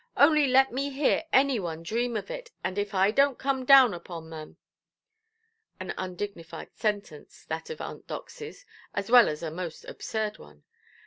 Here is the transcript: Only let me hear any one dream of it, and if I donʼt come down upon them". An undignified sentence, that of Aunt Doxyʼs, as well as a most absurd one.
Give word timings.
Only 0.17 0.47
let 0.47 0.71
me 0.71 0.89
hear 0.89 1.25
any 1.31 1.59
one 1.59 1.83
dream 1.83 2.17
of 2.17 2.31
it, 2.31 2.49
and 2.63 2.79
if 2.79 2.95
I 2.95 3.11
donʼt 3.11 3.37
come 3.37 3.65
down 3.65 3.93
upon 3.93 4.31
them". 4.31 4.57
An 5.79 5.93
undignified 5.95 6.73
sentence, 6.75 7.45
that 7.49 7.69
of 7.69 7.81
Aunt 7.81 8.07
Doxyʼs, 8.07 8.65
as 8.95 9.11
well 9.11 9.29
as 9.29 9.43
a 9.43 9.51
most 9.51 9.83
absurd 9.85 10.39
one. 10.39 10.63